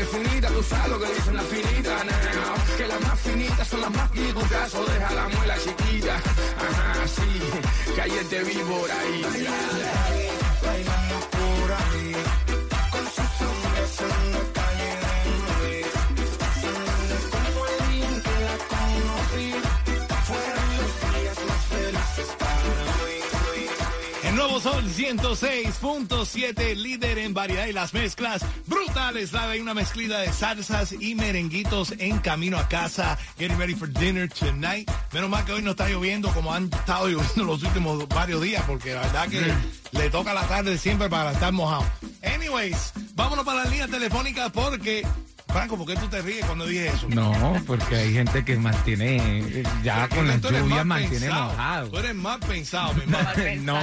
Tú 0.00 0.62
sabes 0.62 0.88
lo 0.88 0.98
que 0.98 1.12
dicen 1.12 1.36
las 1.36 1.46
finitas. 1.46 2.04
Que 2.78 2.86
las 2.86 3.00
más 3.02 3.20
finitas 3.20 3.68
son 3.68 3.80
las 3.82 3.90
más 3.90 4.10
caso 4.48 4.84
deja 4.86 5.14
la 5.14 5.28
muela 5.28 5.56
chiquita. 5.58 6.16
Ajá, 6.16 7.06
sí, 7.06 7.92
que 7.94 8.00
por 8.62 8.90
ahí. 8.90 9.24
El 24.24 24.36
nuevo 24.36 24.60
Sol 24.60 24.84
106.7, 24.84 26.74
líder 26.76 27.18
en 27.18 27.34
variedad 27.34 27.66
y 27.66 27.72
las 27.72 27.92
mezclas 27.92 28.42
brutales. 28.90 29.32
La 29.32 29.50
hay 29.50 29.60
una 29.60 29.74
mezclita 29.74 30.18
de 30.18 30.32
salsas 30.32 30.92
y 30.92 31.14
merenguitos 31.14 31.94
en 31.98 32.18
camino 32.18 32.58
a 32.58 32.68
casa. 32.68 33.16
Getting 33.38 33.58
ready 33.58 33.74
for 33.74 33.88
dinner 33.88 34.28
tonight. 34.28 34.90
Menos 35.12 35.30
mal 35.30 35.44
que 35.44 35.52
hoy 35.52 35.62
no 35.62 35.72
está 35.72 35.88
lloviendo 35.88 36.32
como 36.32 36.52
han 36.52 36.64
estado 36.64 37.08
lloviendo 37.08 37.44
los 37.44 37.62
últimos 37.62 38.08
varios 38.08 38.42
días, 38.42 38.62
porque 38.66 38.94
la 38.94 39.02
verdad 39.02 39.28
que 39.28 39.52
le 39.92 40.10
toca 40.10 40.34
la 40.34 40.46
tarde 40.46 40.76
siempre 40.78 41.08
para 41.08 41.32
estar 41.32 41.52
mojado. 41.52 41.84
Anyways, 42.22 42.92
vámonos 43.14 43.44
para 43.44 43.64
la 43.64 43.70
línea 43.70 43.88
telefónica 43.88 44.50
porque. 44.50 45.06
Franco, 45.52 45.76
¿por 45.76 45.86
qué 45.86 45.94
tú 45.96 46.06
te 46.08 46.22
ríes 46.22 46.44
cuando 46.46 46.66
dije 46.66 46.88
eso? 46.88 47.08
No, 47.08 47.32
porque 47.66 47.96
hay 47.96 48.12
gente 48.12 48.44
que 48.44 48.56
mantiene, 48.56 49.62
ya 49.82 50.08
con 50.08 50.26
la 50.28 50.38
Tú 50.38 50.48
eres 50.48 50.60
lluvia 50.62 50.76
más 50.76 50.86
mantiene 50.86 51.26
pensado. 51.26 51.44
mojado. 51.50 51.88
Tú 51.90 51.98
eres 51.98 52.14
más 52.14 52.38
pensado, 52.38 52.94
mi. 52.94 53.00
No, 53.60 53.78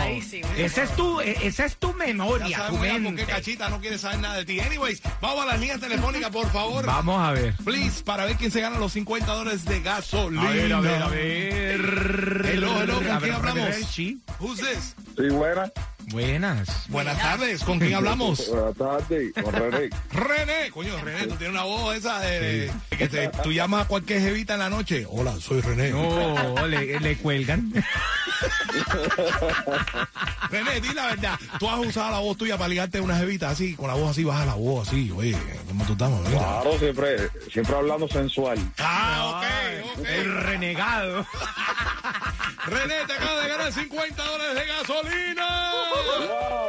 esa 0.58 0.84
es 0.84 0.96
tu, 0.96 1.20
eh, 1.22 1.38
esa 1.44 1.66
es 1.66 1.76
tu 1.78 1.90
Ya 1.92 1.96
memoria, 1.98 2.46
tu 2.46 2.54
sabemos 2.54 2.82
ya 2.86 2.92
por 2.94 2.94
qué 2.94 3.00
mente. 3.00 3.26
Cachita 3.26 3.70
no 3.70 3.80
quiere 3.80 3.98
saber 3.98 4.20
nada 4.20 4.36
de 4.38 4.46
ti. 4.46 4.60
Anyways, 4.60 5.02
vamos 5.22 5.44
a 5.44 5.46
la 5.46 5.58
línea 5.58 5.78
telefónica, 5.78 6.30
por 6.32 6.50
favor. 6.52 6.86
Vamos 6.86 7.22
a 7.22 7.32
ver. 7.32 7.56
Please, 7.64 8.04
para 8.04 8.26
ver 8.26 8.36
quién 8.38 8.52
se 8.52 8.62
gana 8.62 8.80
los 8.80 8.94
50 8.94 9.32
dólares 9.34 9.66
de 9.66 9.82
gasolina. 9.82 10.48
A 10.48 10.52
ver, 10.52 10.74
a 10.74 10.80
ver, 10.80 11.02
a 11.04 11.08
ver. 11.08 12.46
Hello, 12.46 12.82
hello, 12.82 13.02
¿con 13.02 13.20
quién 13.20 13.34
hablamos? 13.34 13.76
Sí. 13.92 14.22
Who's 14.40 14.58
this? 14.60 14.96
Sí, 15.18 15.30
buena. 15.30 15.72
Buenas. 16.10 16.88
Buenas 16.88 17.18
tardes, 17.18 17.64
¿con 17.66 17.80
quién 17.80 17.94
hablamos? 17.96 18.48
Buenas 18.50 18.76
tardes, 18.78 19.34
con 19.44 19.54
René. 19.54 19.90
René, 20.14 20.72
coño, 20.72 20.98
René, 21.04 21.28
tú 21.28 21.36
tienes 21.36 21.54
una 21.58 21.64
voz 21.66 21.96
esa 21.96 22.20
de, 22.20 22.40
de 22.40 22.72
que 22.98 23.08
te- 23.08 23.30
tú 23.42 23.52
llamas 23.52 23.86
a 23.86 23.88
cualquier 23.88 24.22
jevita 24.22 24.54
en 24.54 24.60
la 24.60 24.70
noche. 24.70 25.06
Hola, 25.10 25.34
soy 25.42 25.62
René. 25.62 25.90
No, 25.90 26.68
le, 26.68 27.00
le 27.00 27.18
cuelgan. 27.18 27.74
René, 30.52 30.82
di 30.82 30.94
la 30.94 31.08
verdad. 31.08 31.40
Tú 31.60 31.68
has 31.70 31.80
usado 31.80 32.12
la 32.12 32.20
voz 32.20 32.38
tuya 32.38 32.58
para 32.58 32.70
ligarte 32.70 33.00
a 33.00 33.02
una 33.02 33.18
jevita 33.18 33.50
así, 33.50 33.74
con 33.76 33.88
la 33.88 33.96
voz 33.96 34.12
así, 34.12 34.24
baja 34.24 34.46
la 34.46 34.54
voz 34.54 34.88
así. 34.88 35.12
Oye, 35.16 35.36
¿cómo 35.68 35.84
tú 35.86 35.94
estamos? 35.94 36.22
Mira. 36.28 36.40
Claro, 36.40 36.78
siempre, 36.80 37.30
siempre 37.52 37.76
hablando 37.76 38.08
sensual. 38.08 38.60
Ah, 38.78 39.42
ok, 39.42 40.00
ok. 40.00 40.06
El 40.08 40.42
renegado. 40.44 41.26
René, 42.68 42.96
te 43.08 43.14
acaba 43.14 43.42
de 43.42 43.50
ganar 43.50 43.72
50 43.74 44.24
dólares 44.24 44.56
de 44.56 44.66
gasolina. 44.68 45.72
Wow. 46.20 46.67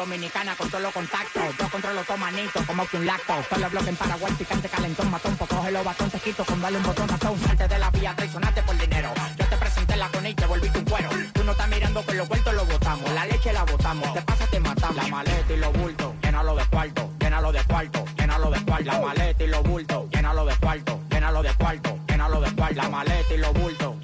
Dominicana 0.10 0.56
con 0.56 0.68
todos 0.72 0.82
los 0.82 0.92
contactos. 0.92 1.44
Yo 1.60 1.70
controlo 1.70 2.04
todo 2.04 2.18
manito 2.18 2.64
como 2.66 2.84
que 2.88 2.98
un 2.98 3.06
lacto. 3.06 3.32
Todos 3.48 3.62
los 3.62 3.72
bloques 3.72 3.90
en 3.90 3.96
Paraguay, 3.96 4.34
picante, 4.34 4.68
calentón, 4.68 5.12
matón. 5.12 5.36
Pues 5.38 5.48
coge 5.48 5.72
los 5.72 5.86
batón, 5.86 6.10
te 6.10 6.20
quito 6.20 6.44
con 6.46 6.60
darle 6.60 6.80
un 6.80 6.84
botón, 6.84 7.06
matón. 7.12 7.40
Salte 7.46 7.68
de 7.68 7.78
la 7.78 7.92
vía, 7.92 8.16
traicionaste 8.16 8.64
por 8.64 8.76
dinero. 8.76 9.14
Yo 9.38 9.46
te 9.46 9.56
presenté 9.56 9.96
la 9.98 10.10
con 10.10 10.26
y 10.26 10.34
te 10.34 10.48
volviste 10.48 10.80
un 10.80 10.86
cuero. 10.86 11.10
Tú 11.32 11.44
no 11.44 11.52
estás 11.52 11.68
mirando 11.70 12.04
que 12.04 12.14
los 12.16 12.28
vueltos 12.28 12.54
lo 12.56 12.66
botamos. 12.66 13.12
La 13.12 13.28
leche 13.28 13.54
la 13.54 13.64
botamos. 13.66 14.14
Te 14.16 14.22
pasa, 14.24 14.48
te 14.48 14.60
matamos. 14.60 14.96
La 14.96 15.08
maleta 15.10 15.54
y 15.54 15.58
los 15.58 15.74
bultos, 15.74 16.14
llénalo 16.24 16.56
de 16.56 16.66
cuarto, 16.66 17.10
llénalo 17.20 17.52
de 17.52 17.64
cuarto, 17.66 18.06
llénalo 18.18 18.50
de 18.50 18.66
cuarto. 18.66 18.86
La 18.86 19.00
maleta 19.00 19.44
y 19.44 19.48
los 19.48 19.64
bultos, 19.64 20.10
llénalo 20.10 20.46
de 20.46 20.56
cuarto, 20.56 21.00
llénalo 21.12 21.44
de 21.44 21.54
cuarto, 21.54 22.00
llénalo 22.08 22.42
de 22.42 22.56
cuarto. 22.56 22.76
La 22.76 22.90
maleta 22.90 23.32
y 23.32 23.38
los 23.38 23.54
bultos, 23.54 23.96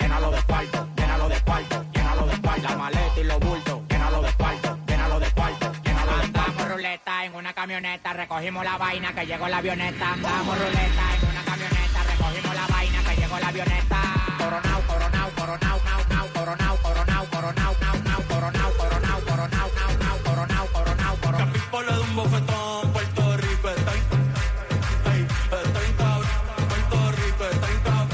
camioneta, 7.76 8.14
recogimos 8.14 8.64
la 8.64 8.78
vaina 8.78 9.14
que 9.14 9.26
llegó 9.26 9.50
la 9.50 9.58
avioneta. 9.58 10.14
Andamos 10.14 10.58
ruleta 10.58 11.16
en 11.20 11.30
una 11.30 11.44
camioneta, 11.44 12.04
recogimos 12.10 12.56
la 12.56 12.68
vaina 12.68 13.04
que 13.04 13.16
llegó 13.18 13.38
la 13.38 13.48
avioneta. 13.50 14.02
Coronao, 14.38 14.82
coronao, 14.88 15.30
coronao, 15.36 15.82
nao, 15.84 16.06
nao, 16.10 16.28
coronao, 16.34 16.78
coronao, 16.78 17.26
coronao, 17.26 17.76
nao, 17.82 17.96
nao, 18.06 18.22
coronao, 18.30 18.72
coronao, 18.78 19.20
coronao, 19.28 19.70
nao, 19.76 19.92
nao, 20.00 20.18
coronao, 20.24 20.68
coronao, 20.72 21.16
coronao. 21.18 21.52
Pistola 21.52 21.92
de 21.98 22.02
un 22.02 22.16
bofetón, 22.16 22.94
Puerto 22.94 23.38
Rico 23.38 23.70
está 23.70 23.92
ey, 23.92 25.28
está 25.52 25.82
cabrón, 25.98 26.28
Puerto 26.70 27.12
Rico 27.12 27.44
está 27.44 27.68
cabrón, 27.84 28.10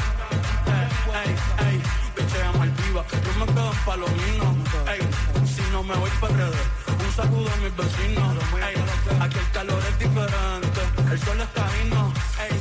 ey, 1.21 1.28
ey, 1.28 1.32
ey, 1.67 1.82
pichea 2.15 2.52
mal 2.54 2.71
viva, 2.71 3.06
yo 3.12 3.32
me 3.39 3.45
quedo 3.45 3.71
en 3.71 3.78
palomino, 3.86 4.56
ey, 4.91 5.02
si 5.45 5.62
no 5.71 5.84
me 5.84 5.93
voy 5.93 6.10
para 6.19 6.50
un 6.50 6.81
saludo 7.22 7.50
a 7.52 7.56
mis 7.58 7.76
vecinos, 7.76 8.36
aquí 9.22 9.38
el 9.38 9.52
calor 9.52 9.82
es 9.90 10.00
diferente, 10.00 10.82
el 11.12 11.20
sol 11.20 11.40
está 11.40 11.68
vino, 11.78 12.14
ey, 12.46 12.56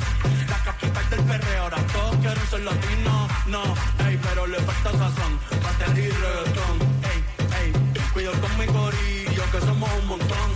la 0.49 0.59
capital 0.69 1.11
del 1.11 1.23
perreo, 1.25 1.63
ahora 1.63 1.79
todos 1.95 2.17
quieren 2.17 2.47
ser 2.51 2.61
latinos, 2.61 3.31
no, 3.47 3.63
ey, 4.07 4.19
pero 4.23 4.47
le 4.47 4.59
falta 4.61 4.91
sazón, 4.93 5.33
batería 5.65 6.09
y 6.09 6.11
reggaetón, 6.11 6.77
ey, 7.11 7.19
ey, 7.61 7.73
cuido 8.13 8.33
con 8.33 8.53
mi 8.59 8.67
corillo 8.67 9.45
que 9.53 9.61
somos 9.61 9.91
un 10.01 10.07
montón, 10.09 10.49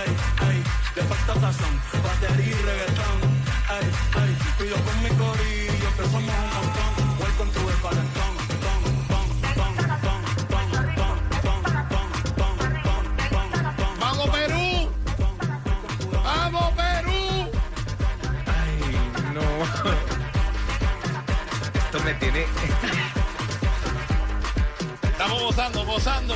ey, 0.00 0.10
ey, 0.48 0.58
le 0.96 1.02
falta 1.02 1.34
sazón, 1.34 1.74
batería 2.08 2.56
y 2.56 2.62
reggaetón, 2.68 3.18
ey, 3.76 3.86
ey, 4.22 4.32
cuido 4.56 4.76
con 4.86 4.96
mi 5.02 5.10
gozando, 25.62 25.84
gozando. 25.84 26.34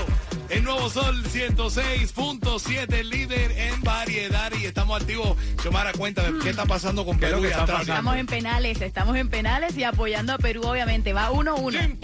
El 0.49 0.62
nuevo 0.62 0.89
Sol 0.89 1.25
106.7, 1.25 3.03
líder 3.03 3.51
en 3.51 3.83
variedad. 3.83 4.53
Y 4.57 4.67
estamos 4.67 5.01
activos. 5.01 5.37
Xiomara, 5.61 5.93
cuéntame, 5.93 6.39
¿qué 6.41 6.51
está 6.51 6.65
pasando 6.65 7.05
con 7.05 7.19
¿Qué 7.19 7.27
es 7.27 7.33
lo 7.33 7.39
Perú 7.39 7.49
que 7.49 7.49
y 7.49 7.61
está? 7.61 7.81
Estamos 7.81 8.17
en 8.17 8.27
penales, 8.27 8.81
estamos 8.81 9.17
en 9.17 9.29
penales 9.29 9.77
y 9.77 9.83
apoyando 9.83 10.33
a 10.33 10.39
Perú, 10.39 10.62
obviamente. 10.65 11.12
Va 11.12 11.31
1-1. 11.31 11.99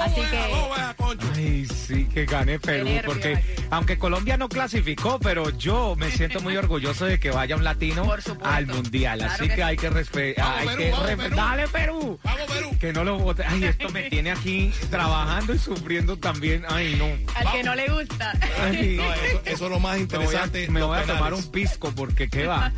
Así 0.00 0.20
que. 0.20 1.07
Ay, 1.34 1.66
sí, 1.66 2.06
que 2.12 2.24
gane 2.26 2.58
Perú, 2.58 2.88
porque 3.04 3.36
aquí. 3.36 3.62
aunque 3.70 3.98
Colombia 3.98 4.36
no 4.36 4.48
clasificó, 4.48 5.18
pero 5.20 5.50
yo 5.50 5.94
me 5.96 6.10
siento 6.10 6.40
muy 6.40 6.56
orgulloso 6.56 7.04
de 7.06 7.18
que 7.20 7.30
vaya 7.30 7.56
un 7.56 7.64
latino 7.64 8.10
al 8.42 8.66
mundial. 8.66 9.18
Claro 9.18 9.32
Así 9.34 9.42
que 9.44 9.48
que, 9.50 9.54
sí. 9.56 9.62
hay 9.62 9.76
que 9.76 9.90
respetar. 9.90 10.64
Vamos, 10.64 10.74
Perú, 10.76 10.90
vamos, 10.92 11.10
Perú. 11.16 11.36
Dale, 11.36 11.68
Perú. 11.68 12.18
Que 12.80 12.92
no 12.92 13.04
lo 13.04 13.18
vote. 13.18 13.44
Ay, 13.46 13.64
esto 13.64 13.88
me 13.90 14.02
tiene 14.10 14.30
aquí 14.30 14.72
trabajando 14.90 15.54
y 15.54 15.58
sufriendo 15.58 16.16
también. 16.16 16.64
Ay, 16.68 16.94
no. 16.96 17.06
Al 17.34 17.52
que 17.52 17.62
no 17.62 17.74
le 17.74 17.88
gusta. 17.88 18.32
Ay, 18.62 18.96
No, 18.98 19.14
eso, 19.14 19.42
eso 19.44 19.64
es 19.66 19.70
lo 19.70 19.80
más 19.80 19.98
me 19.98 20.04
voy 20.06 20.08
a, 20.16 20.20
interesante. 20.20 20.68
me 20.68 20.82
voy 20.82 20.98
a 20.98 21.02
tomar 21.04 21.34
un 21.34 21.50
pisco 21.50 21.92
porque 21.94 22.28
qué 22.28 22.46
va. 22.46 22.72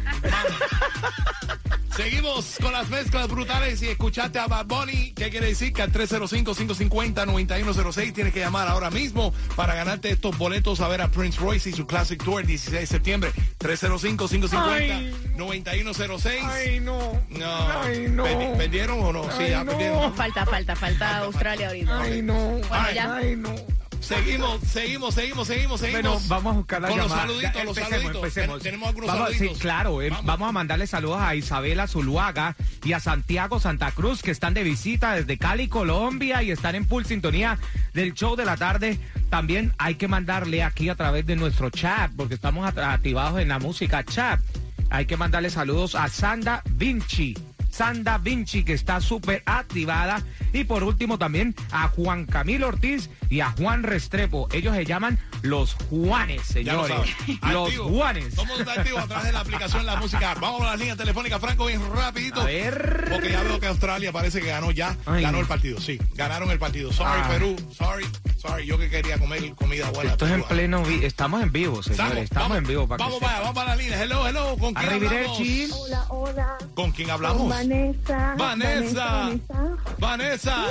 Seguimos 1.97 2.57
con 2.63 2.73
las 2.73 2.89
mezclas 2.89 3.29
brutales 3.29 3.83
y 3.83 3.89
escuchaste 3.89 4.39
a 4.39 4.47
Bad 4.47 4.65
Bunny. 4.67 5.13
¿Qué 5.13 5.29
quiere 5.29 5.49
decir? 5.49 5.73
Que 5.75 5.83
al 5.83 5.93
305-550-9106 5.93 8.13
tienes 8.21 8.35
que 8.35 8.41
llamar 8.41 8.69
ahora 8.69 8.91
mismo 8.91 9.33
para 9.57 9.75
ganarte 9.75 10.11
estos 10.11 10.37
boletos 10.37 10.81
a 10.83 10.89
ver 10.89 11.01
a 11.01 11.11
Prince 11.11 11.41
Royce 11.41 11.71
y 11.71 11.73
su 11.73 11.87
Classic 11.87 12.23
Tour 12.23 12.43
el 12.43 12.47
16 12.47 12.81
de 12.83 12.87
septiembre. 12.87 13.33
305-550-9106. 13.59 16.39
Ay, 16.45 16.81
no. 16.81 17.19
No. 17.31 17.81
Ay, 17.81 18.09
no. 18.11 18.25
Vendi- 18.27 18.59
¿Vendieron 18.59 19.01
o 19.01 19.11
no? 19.13 19.23
Sí, 19.25 19.45
Ay, 19.45 19.51
ya 19.51 19.65
no. 19.65 19.71
vendieron. 19.71 20.15
Falta, 20.15 20.45
falta, 20.45 20.77
falta 20.77 21.19
Australia 21.19 21.69
ahorita. 21.69 22.01
Ay, 22.03 22.21
no. 22.23 22.35
Bueno, 22.69 22.91
ya. 22.95 23.15
Ay, 23.17 23.37
no. 23.37 23.55
Seguimos, 24.01 24.61
seguimos, 24.63 25.15
seguimos, 25.15 25.47
seguimos, 25.47 25.81
seguimos. 25.81 26.03
Bueno, 26.03 26.21
vamos 26.29 26.53
a 26.55 26.57
buscar 26.57 26.83
la 26.83 26.89
Con 26.89 26.99
los 26.99 27.07
llamada. 27.09 27.23
saluditos, 27.29 27.53
Ya, 27.55 27.65
los 27.65 27.77
empecemos, 27.79 27.91
saluditos. 27.91 28.17
empecemos. 28.17 28.57
Ten- 28.57 28.63
tenemos 28.65 28.89
algunos 28.89 29.07
Vamos, 29.09 29.29
saluditos. 29.29 29.57
Sí, 29.57 29.63
claro. 29.63 30.03
eh, 30.03 30.11
vamos. 30.25 30.49
a 30.49 30.53
mandarle 30.53 30.87
saludos 30.87 31.19
a 31.21 31.35
Isabela 31.35 31.87
Zuluaga 31.87 32.57
y 32.83 32.93
a 32.95 33.01
Santiago 33.01 33.61
Santa 33.61 33.93
Cruz, 33.93 34.23
que 34.23 34.31
están 34.31 34.55
de 34.55 34.63
visita 34.65 35.13
desde 35.15 35.37
Cali, 35.39 35.69
Colombia, 35.69 36.43
y 36.43 36.51
están 36.51 36.75
en 36.75 36.87
full 36.89 37.05
sintonía 37.05 37.59
del 37.93 38.15
show 38.15 38.37
de 38.37 38.45
la 38.47 38.57
tarde. 38.57 38.99
También 39.29 39.75
hay 39.79 39.95
que 39.97 40.09
mandarle 40.09 40.63
aquí 40.65 40.89
a 40.89 40.95
través 40.97 41.27
de 41.27 41.37
nuestro 41.37 41.71
chat, 41.71 42.11
porque 42.17 42.35
estamos 42.35 42.67
activados 42.77 43.39
en 43.41 43.49
la 43.49 43.59
música 43.59 44.03
chat. 44.03 44.41
Hay 44.89 45.07
que 45.07 45.17
mandarle 45.17 45.51
saludos 45.51 45.95
a 45.95 46.09
Sanda 46.09 46.63
Vinci. 46.71 47.37
Sanda 47.71 48.19
Vinci, 48.19 48.65
que 48.65 48.73
está 48.75 49.01
súper 49.01 49.43
activada. 49.47 50.23
Y 50.53 50.65
por 50.65 50.83
último 50.85 51.19
también 51.19 51.55
a 51.71 51.89
Juan 51.89 52.27
Camilo 52.27 52.69
Ortiz 52.69 53.09
y 53.29 53.41
a 53.41 53.51
Juan 53.53 53.83
Restrepo. 53.83 54.49
Ellos 54.53 54.75
se 54.75 54.85
llaman 54.85 55.19
los 55.43 55.75
Juanes, 55.89 56.49
Ya 56.55 56.73
lo 56.75 56.85
señores. 56.87 57.11
saben. 57.17 57.39
Los 57.55 57.69
Activo. 57.69 57.89
Juanes. 57.89 58.35
Somos 58.35 58.61
activos 58.61 59.01
a 59.03 59.07
través 59.07 59.27
de 59.27 59.33
la 59.33 59.41
aplicación 59.41 59.87
La 59.87 59.97
Música. 59.97 60.35
Vamos 60.41 60.63
a 60.63 60.67
las 60.67 60.79
líneas 60.79 60.97
telefónicas, 60.99 61.41
Franco, 61.41 61.67
bien 61.67 61.81
rapidito. 61.95 62.41
A 62.41 62.45
ver. 62.45 63.09
Porque 63.11 63.31
ya 63.31 63.43
veo 63.43 63.61
que 63.61 63.67
Australia 63.69 64.13
parece 64.13 64.41
que 64.41 64.49
ganó 64.49 64.71
ya. 64.71 64.97
Ay, 65.07 65.23
ganó 65.23 65.39
el 65.41 65.47
partido, 65.47 65.81
sí. 65.81 65.99
Ganaron 66.15 66.51
el 66.51 66.59
partido. 66.59 66.93
Sorry, 66.93 67.21
Ah. 67.25 67.29
Perú. 67.29 67.57
Sorry. 67.77 68.07
Sorry. 68.37 68.67
Yo 68.67 68.79
que 68.79 68.89
quería 68.91 69.19
comer 69.19 69.55
comida 69.55 69.91
buena. 69.91 70.13
Esto 70.13 70.27
es 70.27 70.33
en 70.33 70.39
Perú. 70.43 70.49
pleno 70.55 70.83
vi- 70.85 71.05
Estamos 71.05 71.43
en 71.43 71.53
vivo, 71.53 71.83
señores. 71.83 72.25
Estamos, 72.25 72.57
en 72.59 72.65
vivo. 72.65 72.89
Para 72.89 73.05
Vamos 73.05 73.21
para 73.21 73.41
vamos 73.41 73.55
para 73.55 73.71
la 73.71 73.77
línea. 73.77 74.03
Hello, 74.03 74.27
hello. 74.27 74.57
¿Con 74.59 74.75
quién 74.75 74.93
hablamos? 74.93 75.39
Hola, 75.73 76.05
hola. 76.09 76.59
¿Con 76.75 76.93
quién 76.93 77.09
Con 77.09 77.15
hablamos? 77.15 77.49
Vanessa. 77.69 78.35
Vanessa. 78.39 79.05
Vanessa. 79.05 79.77
Vanessa. 79.99 80.67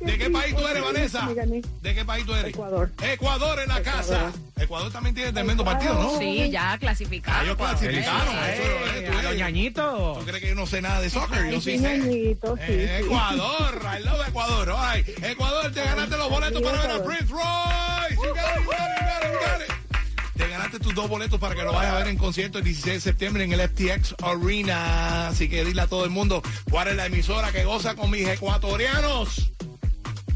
¿De 0.00 0.18
qué 0.18 0.30
país 0.30 0.56
tú 0.56 0.66
eres, 0.66 0.82
Vanessa? 0.82 1.28
¿De 1.82 1.94
qué 1.94 2.04
país 2.04 2.24
tú 2.26 2.32
eres? 2.34 2.54
Ecuador. 2.54 2.90
Ecuador 3.02 3.60
en 3.60 3.68
la 3.68 3.82
casa. 3.82 4.32
Ecuador 4.56 4.90
también 4.92 5.14
tiene 5.14 5.32
tremendo 5.32 5.62
partido, 5.64 5.94
¿no? 5.94 6.18
Sí, 6.18 6.50
ya 6.50 6.78
clasificaron. 6.78 7.44
Ellos 7.44 7.56
clasificaron. 7.56 8.34
Ey, 8.34 9.04
Eso, 9.04 9.30
eh, 9.30 9.36
ñañitos. 9.36 10.18
¿Tú 10.20 10.24
crees 10.24 10.40
que 10.42 10.48
yo 10.48 10.54
no 10.54 10.66
sé 10.66 10.80
nada 10.80 11.00
de 11.00 11.10
soccer? 11.10 11.50
Yo 11.50 11.60
sí 11.60 11.72
Sí, 11.72 11.78
sé. 11.78 11.98
ñañito, 11.98 12.56
sí, 12.56 12.62
Eh, 12.68 12.96
sí. 13.00 13.04
Ecuador, 13.04 13.80
I 13.98 14.02
love 14.04 14.28
Ecuador. 14.28 14.74
Ay, 14.76 15.04
Ecuador, 15.22 15.70
te 15.72 15.84
ganaste 15.84 16.16
los 16.16 16.30
boletos 16.30 16.62
para 16.62 16.80
ver 16.82 16.90
a 16.92 17.04
Prince 17.04 17.26
Royce. 17.32 18.14
You 18.14 18.34
got 18.34 18.56
it, 18.56 18.62
you 18.62 18.70
got 18.70 18.78
it, 18.88 18.98
you 18.98 19.06
got 19.06 19.22
it, 19.24 19.32
you 19.32 19.38
got 19.38 19.60
it. 19.60 19.71
Te 20.42 20.48
ganaste 20.48 20.80
tus 20.80 20.92
dos 20.92 21.08
boletos 21.08 21.38
para 21.38 21.54
que 21.54 21.62
lo 21.62 21.72
vayas 21.72 21.92
a 21.92 21.98
ver 21.98 22.08
en 22.08 22.18
concierto 22.18 22.58
el 22.58 22.64
16 22.64 22.94
de 22.94 23.00
septiembre 23.00 23.44
en 23.44 23.52
el 23.52 23.60
FTX 23.60 24.16
Arena. 24.22 25.28
Así 25.28 25.48
que 25.48 25.64
dile 25.64 25.82
a 25.82 25.86
todo 25.86 26.04
el 26.04 26.10
mundo 26.10 26.42
cuál 26.68 26.88
es 26.88 26.96
la 26.96 27.06
emisora 27.06 27.52
que 27.52 27.64
goza 27.64 27.94
con 27.94 28.10
mis 28.10 28.26
ecuatorianos. 28.26 29.52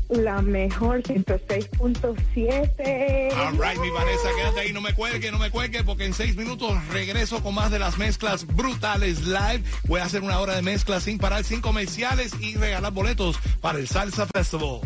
La 0.08 0.40
mejor 0.42 1.02
106.7. 1.02 3.34
All 3.34 3.58
right, 3.58 3.80
mi 3.80 3.90
Vanessa, 3.90 4.28
quédate 4.36 4.60
ahí, 4.60 4.72
no 4.72 4.80
me 4.80 4.94
cuelgue, 4.94 5.32
no 5.32 5.40
me 5.40 5.50
cuelgue, 5.50 5.82
porque 5.82 6.04
en 6.04 6.14
seis 6.14 6.36
minutos 6.36 6.72
regreso 6.92 7.42
con 7.42 7.56
más 7.56 7.72
de 7.72 7.80
las 7.80 7.98
mezclas 7.98 8.46
brutales 8.46 9.24
live. 9.24 9.64
Voy 9.88 9.98
a 9.98 10.04
hacer 10.04 10.22
una 10.22 10.38
hora 10.38 10.54
de 10.54 10.62
mezclas 10.62 11.02
sin 11.02 11.18
parar, 11.18 11.42
sin 11.42 11.60
comerciales 11.60 12.32
y 12.40 12.54
regalar 12.54 12.92
boletos 12.92 13.40
para 13.60 13.80
el 13.80 13.88
Salsa 13.88 14.26
Festival. 14.26 14.82